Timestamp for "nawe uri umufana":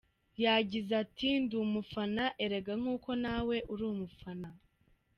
3.23-4.49